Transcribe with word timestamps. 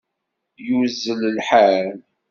Yuzzel 0.67 1.21
lḥal. 1.37 1.89